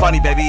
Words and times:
funny, 0.00 0.18
baby. 0.18 0.48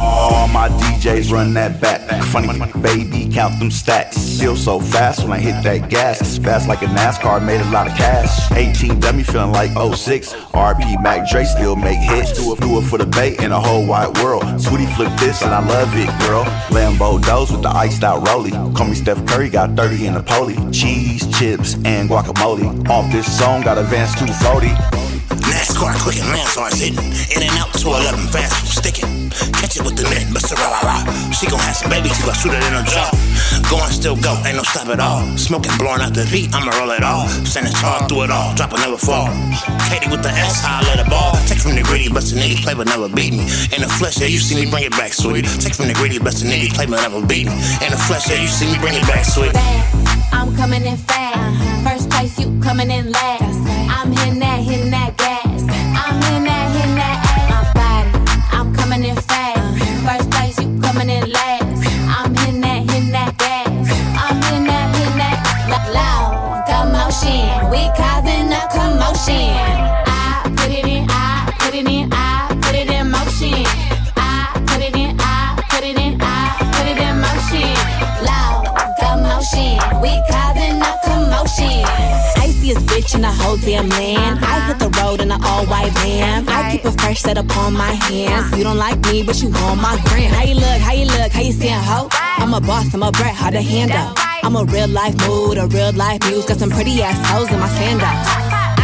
All 0.00 0.48
my 0.48 0.68
DJs 0.70 1.30
run 1.30 1.52
that 1.54 1.78
back. 1.80 2.00
Funny, 2.32 2.48
baby, 2.80 3.28
count 3.30 3.58
them 3.58 3.70
stacks. 3.70 4.40
Feel 4.40 4.56
so 4.56 4.80
fast 4.80 5.22
when 5.22 5.32
I 5.32 5.38
hit 5.38 5.62
that 5.62 5.90
gas. 5.90 6.38
Fast 6.38 6.66
like 6.66 6.80
a 6.80 6.86
NASCAR, 6.86 7.44
made 7.44 7.60
a 7.60 7.70
lot 7.70 7.86
of 7.86 7.94
cash. 7.94 8.50
18 8.52 8.98
dummy 8.98 9.22
feeling 9.22 9.52
like 9.52 9.70
06. 9.72 10.32
RP 10.32 11.02
Mac 11.02 11.28
Dre 11.28 11.44
still 11.44 11.76
make 11.76 11.98
hits. 11.98 12.32
Do 12.32 12.54
it, 12.54 12.60
do 12.60 12.78
it 12.78 12.82
for 12.84 12.96
the 12.96 13.06
bait 13.06 13.40
in 13.40 13.52
a 13.52 13.60
whole 13.60 13.86
wide 13.86 14.16
world. 14.18 14.44
Sweetie 14.58 14.86
flip 14.94 15.12
this 15.18 15.42
and 15.42 15.52
I 15.52 15.60
love 15.66 15.90
it, 15.94 16.08
girl. 16.26 16.44
Lambo 16.70 17.22
does 17.22 17.52
with 17.52 17.62
the 17.62 17.68
iced 17.68 18.04
out 18.04 18.24
rollie. 18.24 18.52
Call 18.74 18.86
me 18.86 18.94
Steph 18.94 19.24
Curry, 19.26 19.50
got 19.50 19.76
30 19.76 20.06
in 20.06 20.14
a 20.16 20.22
poli. 20.22 20.56
Cheese, 20.72 21.26
chips, 21.38 21.74
and 21.84 22.08
guacamole. 22.08 22.88
Off 22.88 23.12
this 23.12 23.26
song, 23.38 23.62
got 23.62 23.76
advanced 23.76 24.18
240. 24.18 25.03
NASCAR 25.64 25.96
quick 26.04 26.20
and 26.20 26.28
Lansar's 26.28 26.76
hitting. 26.76 27.08
In 27.32 27.40
and 27.40 27.56
out 27.56 27.72
till 27.72 27.96
I 27.96 28.04
let 28.04 28.12
them 28.12 28.28
fast 28.28 28.52
sticking. 28.68 29.32
Catch 29.56 29.80
it 29.80 29.84
with 29.84 29.96
the 29.96 30.04
net, 30.12 30.28
but 30.28 30.44
rah 30.60 30.84
rah. 30.84 31.00
She 31.32 31.48
gon' 31.48 31.56
have 31.64 31.72
some 31.72 31.88
babies 31.88 32.20
till 32.20 32.28
I 32.28 32.36
shoot 32.36 32.52
it 32.52 32.60
in 32.60 32.76
her 32.76 32.84
jaw. 32.84 33.08
Going 33.72 33.88
still 33.88 34.12
go, 34.20 34.36
ain't 34.44 34.60
no 34.60 34.62
stop 34.62 34.92
at 34.92 35.00
all. 35.00 35.24
Smoking, 35.40 35.72
blowing 35.80 36.04
out 36.04 36.12
the 36.12 36.28
heat, 36.28 36.52
I'ma 36.52 36.68
roll 36.76 36.92
it 36.92 37.00
all. 37.00 37.24
Sending 37.48 37.72
tar 37.72 38.04
through 38.04 38.28
it 38.28 38.30
all, 38.30 38.52
drop 38.52 38.76
it 38.76 38.80
never 38.84 39.00
fall. 39.00 39.32
Katie 39.88 40.12
with 40.12 40.20
the 40.20 40.28
S, 40.36 40.60
I 40.68 40.84
let 40.84 41.00
it 41.00 41.08
ball. 41.08 41.32
Take 41.48 41.64
from 41.64 41.80
the 41.80 41.82
gritty, 41.88 42.12
but 42.12 42.28
the 42.28 42.36
niggas 42.36 42.60
play 42.60 42.74
but 42.76 42.84
never 42.84 43.08
beat 43.08 43.32
me. 43.32 43.48
In 43.72 43.80
the 43.80 43.88
flesh, 43.96 44.20
yeah, 44.20 44.28
you 44.28 44.44
see 44.44 44.60
me 44.60 44.68
bring 44.68 44.84
it 44.84 44.92
back, 45.00 45.16
sweet. 45.16 45.48
Take 45.64 45.72
from 45.72 45.88
the 45.88 45.96
gritty, 45.96 46.20
but 46.20 46.36
the 46.36 46.44
niggas 46.44 46.76
play 46.76 46.84
but 46.84 47.00
never 47.00 47.24
beat 47.24 47.48
me. 47.48 47.56
In 47.80 47.88
the 47.88 48.00
flesh, 48.04 48.28
yeah, 48.28 48.36
you 48.36 48.52
see 48.52 48.68
me 48.68 48.76
bring 48.84 49.00
it 49.00 49.06
back, 49.08 49.24
sweet. 49.24 49.56
I'm 50.28 50.52
coming 50.60 50.84
in 50.84 51.00
fast. 51.08 51.56
First 51.88 52.10
place, 52.12 52.36
you 52.36 52.52
coming 52.60 52.90
in 52.92 53.12
last. 53.12 53.43
We 80.04 80.12
causing 80.28 80.76
a 80.84 80.92
commotion. 81.00 81.80
Icy 82.36 82.74
bitch 82.84 83.14
in 83.14 83.22
the 83.22 83.32
whole 83.32 83.56
damn 83.56 83.88
land. 83.88 84.44
I 84.44 84.60
hit 84.68 84.78
the 84.78 84.90
road 85.00 85.22
in 85.22 85.32
an 85.32 85.42
all 85.42 85.64
white 85.64 85.92
van. 86.00 86.46
I 86.46 86.70
keep 86.72 86.84
a 86.84 86.92
fresh 86.92 87.22
set 87.22 87.38
upon 87.38 87.72
my 87.72 87.92
hands. 88.04 88.54
You 88.54 88.64
don't 88.64 88.76
like 88.76 89.00
me, 89.06 89.22
but 89.22 89.40
you 89.40 89.48
want 89.48 89.80
my 89.80 89.96
gram. 90.04 90.30
How 90.30 90.44
you 90.44 90.56
look? 90.56 90.78
How 90.86 90.92
you 90.92 91.06
look? 91.06 91.32
How 91.32 91.40
you 91.40 91.52
seeing 91.52 91.72
ho? 91.72 92.08
I'm 92.36 92.52
a 92.52 92.60
boss, 92.60 92.92
I'm 92.92 93.02
a 93.02 93.10
brat, 93.12 93.34
how 93.34 93.48
to 93.48 93.62
handle. 93.62 94.12
I'm 94.42 94.56
a 94.56 94.64
real 94.64 94.88
life 94.88 95.16
mood, 95.26 95.56
a 95.56 95.66
real 95.68 95.92
life 95.94 96.20
muse. 96.28 96.44
Got 96.44 96.58
some 96.58 96.68
pretty 96.68 97.00
ass 97.00 97.16
hoes 97.30 97.50
in 97.50 97.58
my 97.58 97.68
sandals. 97.68 98.12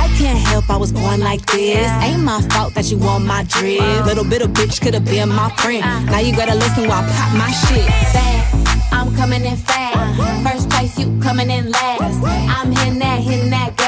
I 0.02 0.08
can't 0.16 0.38
help 0.38 0.70
I 0.70 0.78
was 0.78 0.90
born 0.90 1.20
like 1.20 1.44
this. 1.52 1.86
Ain't 2.00 2.22
my 2.22 2.40
fault 2.52 2.72
that 2.76 2.90
you 2.90 2.96
want 2.96 3.26
my 3.26 3.44
drip. 3.44 4.06
Little 4.06 4.24
bit 4.24 4.40
of 4.40 4.52
bitch 4.52 4.80
could 4.80 4.94
have 4.94 5.04
been 5.04 5.28
my 5.28 5.50
friend. 5.56 5.84
Now 6.06 6.20
you 6.20 6.34
gotta 6.34 6.54
listen 6.54 6.88
while 6.88 7.04
I 7.04 7.12
pop 7.12 7.36
my 7.36 7.50
shit. 7.52 7.84
fast. 8.08 8.92
I'm 8.92 9.14
coming 9.16 9.44
in 9.44 9.56
fast. 9.56 10.00
First 10.44 10.59
place, 10.80 10.98
you 10.98 11.18
coming 11.20 11.50
in 11.50 11.70
last. 11.70 12.24
I'm 12.24 12.72
hitting 12.72 12.98
that, 13.00 13.20
hitting 13.20 13.50
that 13.50 13.79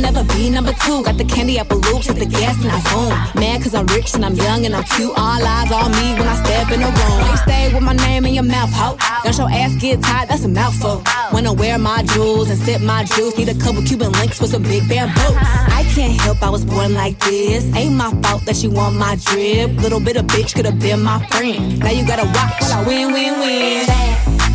never 0.00 0.24
be 0.34 0.50
number 0.50 0.72
two. 0.72 1.02
Got 1.02 1.18
the 1.18 1.24
candy 1.24 1.58
apple 1.58 1.78
loops, 1.78 2.06
hit 2.06 2.16
the 2.16 2.26
gas 2.26 2.56
and 2.62 2.72
I 2.72 2.80
zoom. 2.88 3.40
Mad 3.40 3.62
cause 3.62 3.74
I'm 3.74 3.86
rich 3.86 4.14
and 4.14 4.24
I'm 4.24 4.34
young 4.34 4.64
and 4.66 4.74
I'm 4.74 4.84
cute. 4.84 5.12
All 5.16 5.40
eyes 5.44 5.70
on 5.70 5.90
me 5.92 6.14
when 6.18 6.26
I 6.26 6.36
step 6.42 6.72
in 6.72 6.80
the 6.80 6.90
room. 6.90 7.18
You 7.30 7.36
stay 7.36 7.72
with 7.72 7.82
my 7.82 7.92
name 7.92 8.24
in 8.24 8.34
your 8.34 8.44
mouth, 8.44 8.72
ho. 8.72 8.96
Don't 9.24 9.36
your 9.36 9.50
ass 9.50 9.74
get 9.76 10.02
tired, 10.02 10.28
that's 10.28 10.44
a 10.44 10.48
mouthful. 10.48 11.02
Wanna 11.32 11.52
wear 11.52 11.78
my 11.78 12.02
jewels 12.14 12.50
and 12.50 12.58
sip 12.58 12.80
my 12.80 13.04
juice. 13.04 13.36
Need 13.36 13.48
a 13.48 13.54
couple 13.54 13.82
Cuban 13.82 14.12
links 14.12 14.40
with 14.40 14.50
some 14.50 14.62
big 14.62 14.88
bamboo. 14.88 15.34
I 15.78 15.84
can't 15.94 16.18
help 16.20 16.42
I 16.42 16.50
was 16.50 16.64
born 16.64 16.94
like 16.94 17.18
this. 17.20 17.64
Ain't 17.74 17.94
my 17.94 18.10
fault 18.22 18.44
that 18.46 18.62
you 18.62 18.70
want 18.70 18.96
my 18.96 19.16
drip. 19.16 19.76
Little 19.82 20.00
bit 20.00 20.16
of 20.16 20.26
bitch 20.26 20.54
could 20.54 20.64
have 20.64 20.78
been 20.78 21.02
my 21.02 21.24
friend. 21.26 21.78
Now 21.78 21.90
you 21.90 22.06
gotta 22.06 22.26
watch 22.26 22.60
while 22.60 22.72
I 22.72 22.84
win, 22.86 23.12
win, 23.12 23.38
win. 23.40 23.86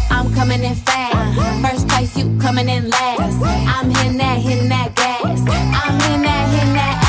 I'm 0.09 0.34
coming 0.34 0.63
in 0.63 0.75
fast. 0.75 1.16
First 1.35 1.61
you 2.13 2.38
coming 2.39 2.69
in 2.69 2.88
last. 2.89 3.41
I'm 3.41 3.89
hitting 3.89 4.17
that, 4.17 4.38
hitting 4.38 4.69
that 4.69 4.93
gas. 4.95 5.39
I'm 5.39 5.99
hitting 5.99 6.21
that, 6.21 6.53
hitting 6.53 6.73
that 6.75 7.04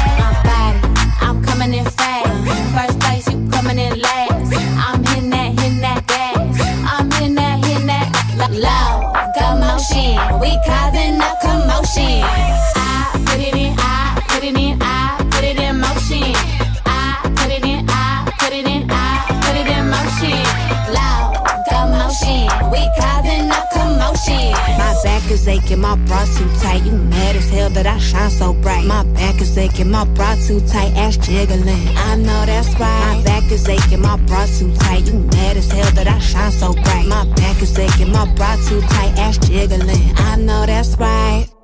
back 25.27 25.35
is 25.35 25.49
aching, 25.49 25.81
my 25.81 25.97
bra 26.07 26.25
too 26.25 26.49
tight. 26.61 26.85
You 26.85 26.93
mad 26.93 27.35
as 27.35 27.51
hell 27.51 27.69
that 27.71 27.87
I 27.87 27.99
shine 27.99 28.31
so 28.31 28.53
bright. 28.53 28.85
My 28.85 29.03
back 29.03 29.41
is 29.41 29.59
aching, 29.59 29.91
my 29.91 30.05
bra 30.05 30.37
too 30.47 30.61
tight, 30.61 30.93
ass 30.97 31.17
jiggling. 31.17 31.89
I 31.97 32.15
know 32.17 32.47
that's 32.47 32.69
right. 32.79 33.17
My 33.17 33.23
back 33.25 33.51
is 33.51 33.69
aching, 33.69 34.03
my 34.03 34.17
bra 34.19 34.47
too 34.47 34.73
tight. 34.77 35.07
You 35.07 35.19
mad 35.19 35.57
as 35.57 35.71
hell 35.71 35.91
that 35.93 36.07
I 36.07 36.19
shine 36.21 36.53
so 36.53 36.73
bright. 36.75 37.07
My 37.07 37.25
back 37.35 37.61
is 37.61 37.77
aching, 37.77 38.13
my 38.13 38.33
bra 38.35 38.57
too 38.69 38.81
tight, 38.83 39.19
ass 39.19 39.39
jiggling. 39.39 40.13
I 40.17 40.37
know 40.37 40.65
that's 40.65 40.97
right. 40.97 41.56